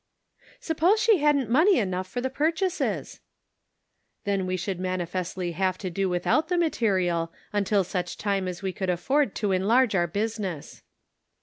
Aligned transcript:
"Suppose 0.59 0.99
she 0.99 1.19
hadn't 1.19 1.47
money 1.47 1.77
enough 1.77 2.07
for 2.07 2.21
the 2.21 2.29
purchases?"" 2.31 3.19
Then 4.25 4.47
we 4.47 4.57
should 4.57 4.79
manifestly 4.79 5.51
have 5.51 5.77
to 5.77 5.91
do 5.91 6.09
with 6.09 6.25
out 6.25 6.47
the 6.47 6.57
material 6.57 7.31
until 7.53 7.83
such 7.83 8.17
time 8.17 8.47
as 8.47 8.63
we 8.63 8.73
could 8.73 8.89
afford 8.89 9.35
to 9.35 9.51
enlarge 9.51 9.93
our 9.93 10.07
business." 10.07 10.81